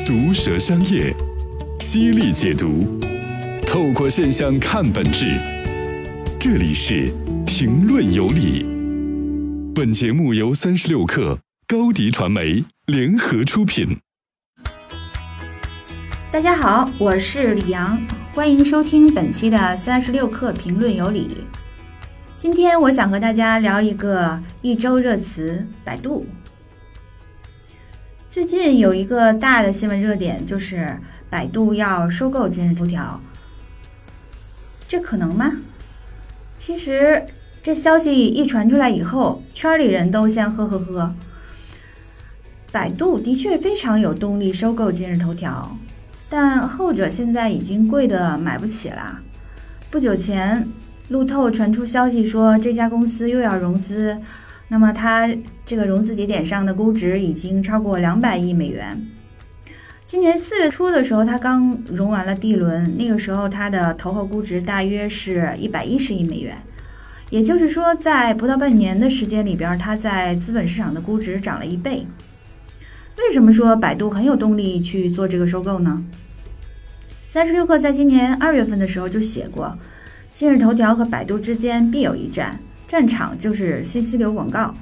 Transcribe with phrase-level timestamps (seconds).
[0.00, 1.14] 毒舌商业，
[1.78, 2.98] 犀利解读，
[3.64, 5.38] 透过现象看本质。
[6.40, 7.08] 这里是
[7.46, 8.66] 评论有理。
[9.72, 13.98] 本节目由三十六克高迪传媒联合出品。
[16.32, 18.00] 大家好，我是李阳，
[18.34, 21.44] 欢迎收听本期的三十六克评论有理。
[22.34, 26.26] 今天我想和大家聊一个一周热词——百度。
[28.32, 30.96] 最近有一个大的新闻热点，就是
[31.28, 33.20] 百度要收购今日头条，
[34.88, 35.52] 这可能吗？
[36.56, 37.26] 其实
[37.62, 41.14] 这消息一传出来以后，圈里人都先呵呵呵。
[42.72, 45.76] 百度的确非常有动力收购今日头条，
[46.30, 49.20] 但后者现在已经贵的买不起了。
[49.90, 50.66] 不久前，
[51.08, 54.22] 路透传出消息说这家公司又要融资。
[54.68, 55.28] 那么它
[55.64, 59.06] 这个融资节点上的估值已经超过两百亿美元。
[60.06, 66.58] 今年四月初的时候，它刚融完了 D 轮，那个时候它的投后估值大约是一百一十亿美元。
[67.30, 72.06] 也就是说，在不到半年的时间里边，它在资本市场的估值涨了一倍。
[73.16, 76.04] 为什么说百度很有动力去做这个收购呢？
[77.22, 79.78] 三十六氪在今年二月份的时候就写过，
[80.30, 82.60] 今日头条和百度之间必有一战。
[82.92, 84.74] 战场就是信息流广告。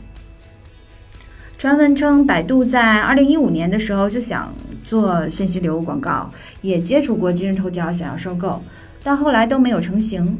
[1.57, 4.53] 传闻称，百度在二零一五年的时候就想
[4.83, 6.29] 做信息流广告，
[6.61, 8.61] 也接触过今日头条，想要收购，
[9.05, 10.37] 但后来都没有成型。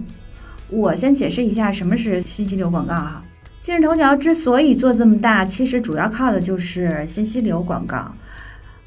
[0.69, 3.23] 我先解释一下什么是信息流广告哈。
[3.61, 8.13] 今日头条之所以做这么大，其实主要靠的就是信息流广告。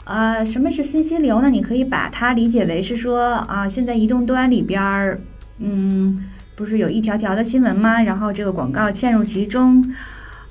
[0.03, 1.49] 呃，什么是信息流呢？
[1.49, 5.21] 你可以把它理解为是说啊，现在移动端里边儿，
[5.59, 6.25] 嗯。
[6.55, 8.01] 不是有一条条的新闻吗？
[8.03, 9.93] 然后这个广告嵌入其中，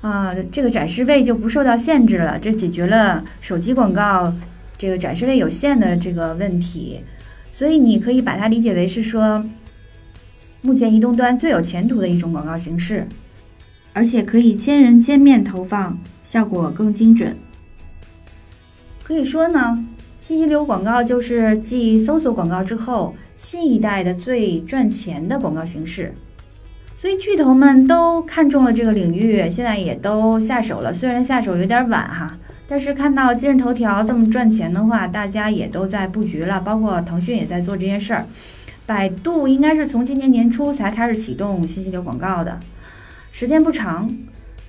[0.01, 4.33] 啊，这个展示位就不受到限制了，这解决了手机广告
[4.77, 7.01] 这个展示位有限的这个问题。
[7.51, 9.45] 所以你可以把它理解为是说，
[10.61, 13.07] 目前移动端最有前途的一种广告形式，
[13.93, 17.37] 而且可以千人千面投放，效果更精准。
[19.03, 19.85] 可以说呢。
[20.23, 26.15] 信息流广告就是继搜索广告之后新一代的最赚钱的广告形式，
[26.95, 30.93] 所以巨头们都看中了这个领域，现在也都下手了。
[30.93, 38.25] 虽然下手有点晚哈，但是看到今日头条这么赚钱的话，大家也都在布局了，包括腾讯也在做这件事儿。
[38.85, 42.61] 百度应该是从今年年初才开始启动信息流广告的，
[43.33, 44.09] 时间不长，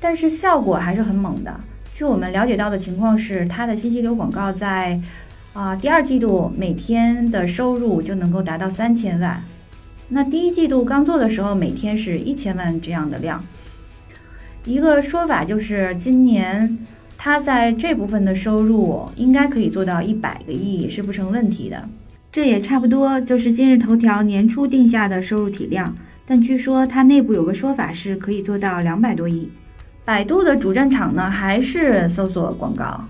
[0.01, 1.61] 但是效果还是很猛的。
[1.95, 5.01] 据我们了解到的情况是，它的信息流广告在
[5.55, 9.45] 啊，第二季度每天的收入就能够达到三千万。
[10.09, 13.45] 那第一季度刚做的时候，每天是一千万这样的量。
[14.65, 16.77] 一个说法就是，今年
[17.17, 21.89] 它在这部分的收入应该可以做到一百个亿是不成问题的。
[22.33, 25.95] 这也差不多就是今日头条年初定下的收入体量。
[26.27, 29.49] 但据说它内部有个说法是可以做到两百多亿。
[30.05, 33.05] 百度的主战场呢，还是搜索广告。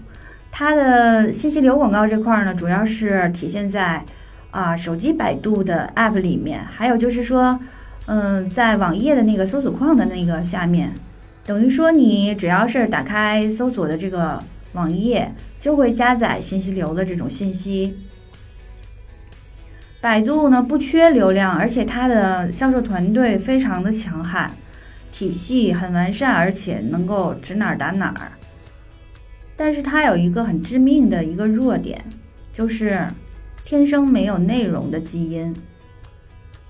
[0.56, 4.04] 它的信息流广告这块呢，主要是体现在
[4.52, 7.58] 啊手机百度的 App 里面，还有就是说，
[8.06, 10.94] 嗯，在网页的那个搜索框的那个下面，
[11.44, 14.44] 等于说你只要是打开搜索的这个
[14.74, 17.98] 网页，就会加载信息流的这种信息。
[20.00, 24.52] 百度呢不缺流量，而且它的销售团队非常的强悍，
[25.10, 28.30] 体系很完善，而且能够指哪儿打哪儿。
[29.56, 32.04] 但是它有一个很致命的一个弱点，
[32.52, 33.06] 就是
[33.64, 35.54] 天生没有内容的基因。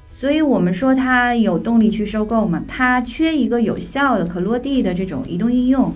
[0.09, 5.93] 所以我们说它有动力去收购嘛，它缺一个有效的可落地的这种移动应用。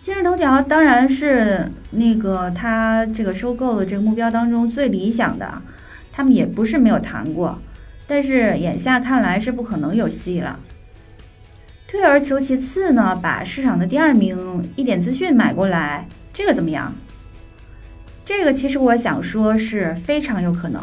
[0.00, 5.62] 今日头条当然是那个它这个收购的这个目标当中最理想的，
[6.10, 7.58] 他们也不是没有谈过，
[8.06, 10.58] 但是眼下看来是不可能有戏了。
[11.90, 16.94] 退而求其次呢，把市场的第二名一点资讯买过来，这个怎么样？
[18.24, 20.80] 这个其实我想说是非常有可能。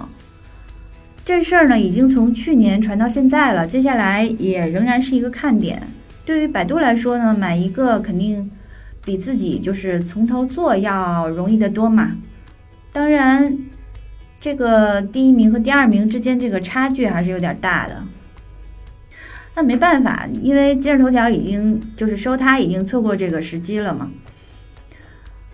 [1.23, 5.81] 这事儿呢，已经从去年传到现在了，接下来也仍然是一个看点。
[6.25, 8.51] 对于百度来说呢，买一个肯定
[9.05, 12.17] 比自己就是从头做要容易得多嘛。
[12.91, 13.57] 当然，
[14.41, 18.03] 这个第一名和第二名之间这个差距还是有点大的。
[19.57, 24.11] 那没办法，因为今日头条已经就是收它已经错过这个时机了嘛。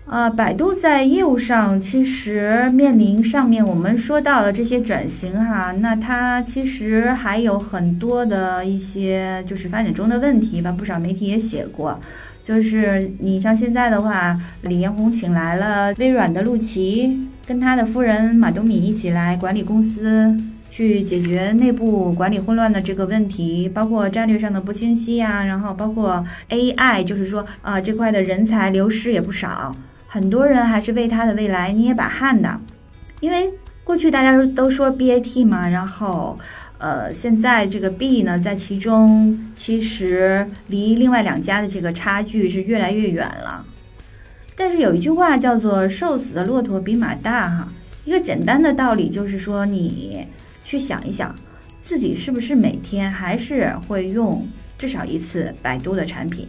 [0.06, 10.70] 呃，百度在业务上其实面临上面我们说到的这些转型哈，那它其实还有很多的一些就是发展中的问题吧。
[10.70, 11.98] 不少媒体也写过，
[12.42, 20.36] 就是你像现在的话，李彦宏请来了微软的陆琪，跟他的夫人马东敏一起来管理公司，
[20.74, 29.76] 去解决内部管理混乱的这个问题，包括战略上的不清晰呀，然后包括 AI，就是说啊这块的人才流失也不少，
[30.08, 32.58] 很多人还是为他的未来捏把汗的，
[33.20, 33.54] 因为
[33.84, 36.36] 过去大家都说 BAT 嘛，然后。
[36.76, 43.64] 呃，现在这个 B 呢，在其中其实离另外两家的这个差距是越来越远了。
[44.54, 47.72] 但是有一句话叫做“瘦死的骆驼比马大”哈，
[48.04, 50.26] 一个简单的道理就是说，你
[50.64, 51.32] 去想一想，
[51.80, 56.48] 自己是不是每天还是会用至少一次百度的产品？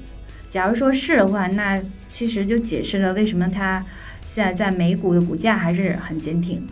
[0.49, 3.85] 假如说是的话，那其实就解释了为什么它
[4.25, 6.65] 现在在美股的股价还是很坚挺。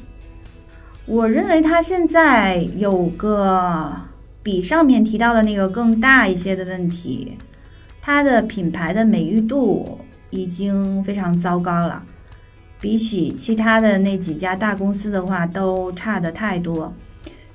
[1.06, 3.94] 我认为它现在有个
[4.42, 7.38] 比上面提到的那个更大一些的问题，
[8.02, 10.00] 它的品牌的美誉度
[10.30, 12.06] 已经非常糟糕了，
[12.80, 16.94] 比起其他的那几家大公司的话都差的太多。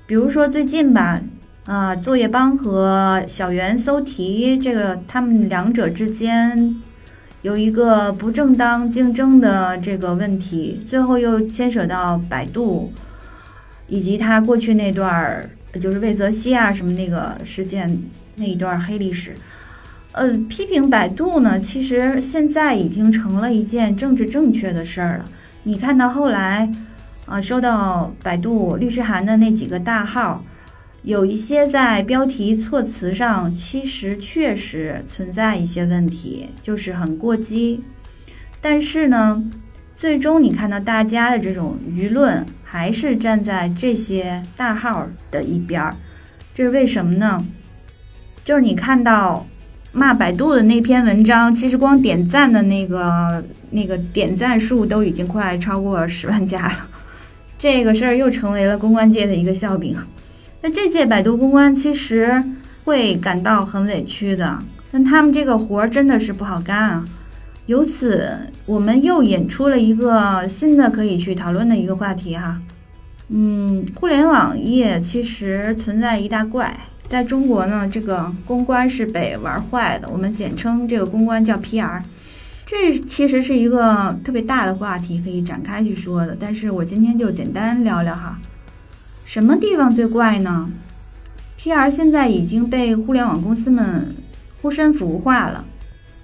[0.09, 1.21] 比如说最近吧，
[1.67, 6.77] 啊，作业帮和小猿搜题这个，他们两者之间
[7.43, 12.91] 有一个不正当竞争的这个问题，最后又牵扯到百度。
[13.87, 18.03] 以及他过去那段儿，就是魏则西啊什么那个事件
[18.37, 19.37] 那一段黑历史，
[20.13, 25.27] 呃，批评百度呢，其实现在已经成了一件政治正确的事儿了。
[25.65, 26.71] 你看到后来，
[27.29, 30.43] 啊，收到百度律师函的那几个大号，
[31.03, 37.83] 有一些在标题措辞上，其实确实存在一些问题，就是很过激。
[38.61, 39.45] 但是呢，
[39.93, 42.47] 最终你看到大家的这种舆论。
[42.71, 45.97] 还是站在这些大号的一边儿，
[46.55, 47.43] 这是为什么呢？
[48.45, 49.47] 就是你看到
[49.91, 56.91] 骂百度的那篇文章，其实光点赞的那个那个点赞数都已经快超过十万加了，
[57.59, 59.97] 这个事儿又成为了公关界的一个笑柄。
[60.63, 62.43] 那这届百度公关其实
[62.85, 64.59] 会感到很委屈的，
[64.91, 67.05] 但他们这个活儿真的是不好干啊。
[67.67, 72.61] 由此，我们又引出了一个新的可以去讨论的一个话题哈。
[73.29, 76.75] 嗯，互联网业其实存在一大怪，
[77.07, 80.09] 在中国呢，这个公关是被玩坏的。
[80.09, 82.01] 我们简称这个公关叫 PR，
[82.71, 86.37] 这其实是一个特别大的话题，可以展开去说的。
[86.39, 88.39] 但是我今天就简单聊聊哈。
[89.25, 90.69] 什么地方最怪呢
[91.59, 94.15] ？PR 现在已经被互联网公司们
[94.61, 95.65] 护身符化了。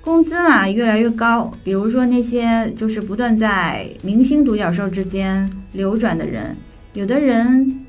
[0.03, 6.59] 工资嘛越来越高，比如说那些就是不断在明星独角兽之间流转的人，
[6.93, 7.87] 有的人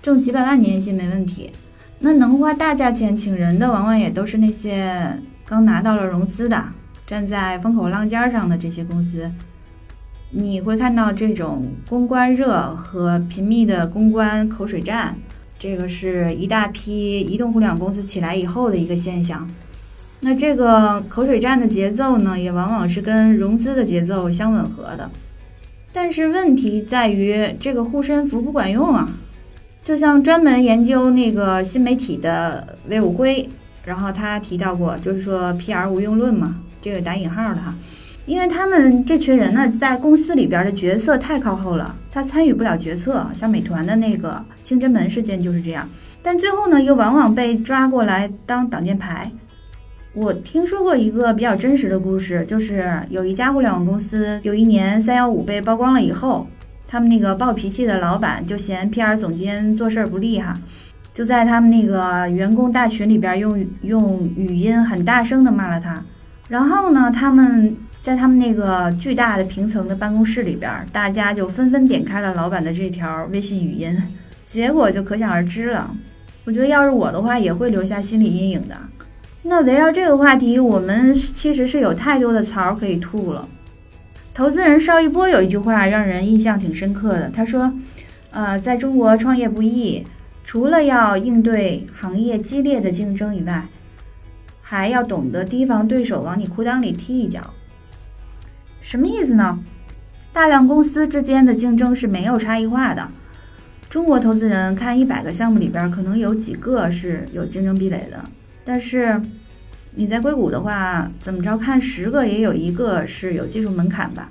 [0.00, 1.50] 挣几百万年薪没问题，
[1.98, 6.72] 那能花大价钱请人的，往往也都是那些刚拿到了融资的，
[7.08, 9.30] 站在风口浪尖上的这些公司。
[10.30, 15.16] 你会看到这种公关热和频密的公关口水战，
[15.58, 19.48] 这个是一大批移动互联网公司起来以后的一个现象。
[20.20, 25.10] 那这个口水战的节奏呢，也往往是跟融资的节奏相吻合的。
[25.94, 29.08] 但是问题在于，这个护身符不管用啊。
[29.82, 33.48] 就像专门研究那个新媒体的魏武辉，
[33.86, 37.74] 然后他提到过，就是说 PR 无用论嘛，这个打引号的哈。
[38.26, 43.26] 因为他们这群人呢，在公司里边的角色太靠后了，他参与不了决策。
[43.34, 45.88] 像美团的那个清真门事件就是这样，
[46.20, 49.32] 但最后呢，又往往被抓过来当挡箭牌。
[50.12, 56.46] 我听说过一个比较真实的故事，就是有一家互联网公司，有一年三幺五被曝光了以后，
[56.86, 60.60] 他们那个暴脾气的老板就嫌 PR 总监做事不利哈，
[61.14, 66.04] 就在他们那个员工大群里边用用语音很大声的骂了他。
[66.48, 73.94] 然后呢，他们在他们那个巨大的平层的办公室里边，大家就纷纷点开了老板的这条微信语音，
[74.46, 75.94] 结果就可想而知了。
[76.44, 78.76] 我觉得要是我的话，也会留下心理阴影的。
[79.42, 83.46] 那围绕这个话题，我们其实是有太多的槽可以吐了。
[84.32, 87.72] 投资人邵一波有一句话让人印象挺深刻的，他说
[88.30, 90.06] ：“呃，在中国创业不易，
[90.44, 93.66] 除了要应对行业激烈的竞争以外，
[94.70, 97.54] 还要懂得提防对手往你裤裆里踢一脚。”
[98.82, 99.58] 什么意思呢？
[100.30, 103.08] 大量公司之间的竞争是没有差异化的。
[103.88, 108.22] 中国投资人看一百个项目里边，可能有几个是有竞争壁垒的。
[108.62, 109.18] 但是，
[109.94, 114.30] 你在硅谷的话，怎么着看十个也有一个是有技术门槛吧？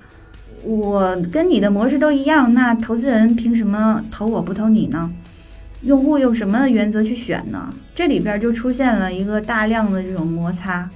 [0.63, 5.11] 我跟你的模式都一样，那投资人凭什么投我不投你呢？
[5.81, 7.73] 用户用什么原则去选呢？
[7.93, 10.89] 这里边就出现了一个大量的这种摩擦。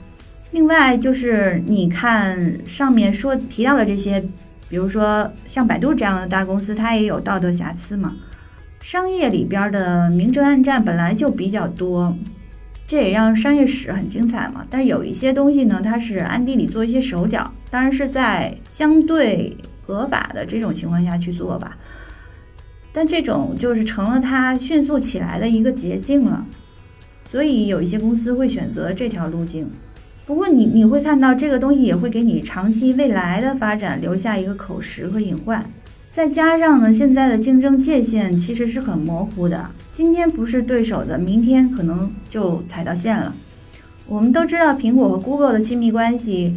[0.51, 4.19] 另外就是你看上面说提到的这些，
[4.67, 8.15] 比如说像百度这样的大公司，它也有道德瑕疵嘛。
[8.81, 12.17] 商业里边的明争暗战本来就比较多，
[12.87, 14.65] 这也让商业史很精彩嘛。
[14.69, 21.77] 但是有一些东西呢，它是暗地里做一些手脚，当然是在相对合法的这种情况下去做吧。
[22.93, 26.45] 但这种就是成了它迅速起来的一个捷径了，
[27.23, 29.69] 所以有一些公司会选择这条路径。
[30.25, 35.69] 不过你你会看到这个东西也会给你长期未来的发展留下一个口实和隐患。
[36.09, 43.33] 再加上呢，现在的竞争界限其实是很模糊的，今天不是对手的，明天可能就踩到线了。
[44.07, 46.55] 我们都知道苹果和 Google 的亲密关系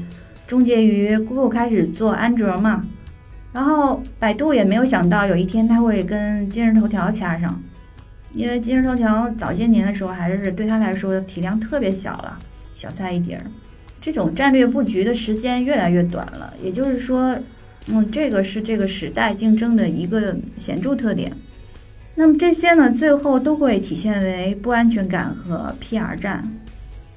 [0.48, 2.84] 终结于 Google 开始做安卓嘛，
[3.54, 7.62] 然后百度也没有想到有一天它会跟今日头条掐上，
[8.34, 12.38] 因为今日头条早些年的时候还是对他来说体量特别小了，
[12.74, 13.44] 小菜一碟儿，
[13.98, 17.38] 这种战略布局的时间越来越短了，也就是说。
[17.92, 21.30] 嗯，这个是这个时代竞争的一个显著特点。
[22.14, 26.50] 那么这些呢，最后都会体现为不安全感和 PR 战。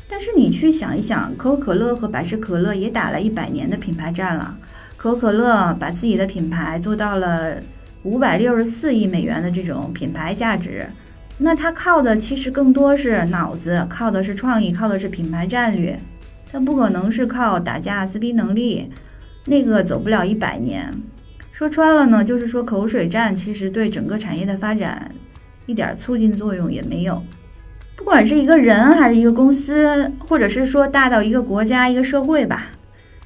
[0.09, 4.57] 但是你去想一想，可口可乐和百事可乐也打了一百年的品牌战了。
[4.95, 7.61] 可口可乐把自己的品牌做到了
[8.03, 10.87] 五百六十四亿美元的这种品牌价值，
[11.39, 15.99] 那它靠的其实更多是脑子，靠的是创意，靠的是品牌战略，
[16.51, 18.89] 它不可能是靠打架撕逼能力。
[19.45, 20.93] 那个走不了一百年，
[21.53, 25.09] 说穿了呢，就是说口水战其实对整个产业的发展
[25.65, 27.23] 一点促进作用也没有。
[28.07, 32.67] 不管是一个人还是一个公司，或者是说大到一个国家、一个社会吧，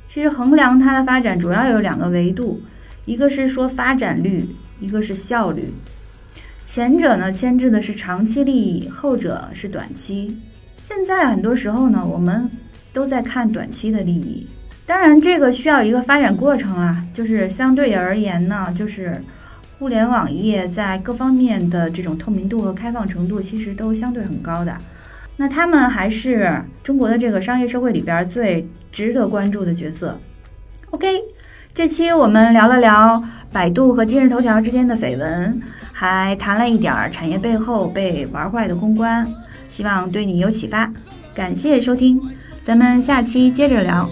[0.07, 2.63] 其实衡量它的发展主要有两个维度，
[3.05, 5.71] 一个是说发展率，一个是效率。
[6.65, 10.35] 前者呢牵制的是长期利益，后者是短期。
[10.75, 12.49] 现在很多时候呢，我们
[12.91, 14.47] 都在看短期的利益。
[14.87, 17.05] 当然，这个需要一个发展过程啦。
[17.13, 19.21] 就是相对而言呢，就是
[19.81, 24.77] 互联网业在各方面的这种透明度和开放程度，其实都相对很高的。
[25.37, 30.19] 那他们还是中国的这个商业社会里边最值得关注的角色。
[30.91, 31.23] OK，
[31.73, 35.59] 这期我们聊了聊百度和今日头条之间的绯闻，
[35.91, 39.27] 还谈了一点儿产业背后被玩坏的公关，
[39.67, 40.91] 希望对你有启发。
[41.33, 42.21] 感谢收听，
[42.63, 44.07] 咱们下期接着聊。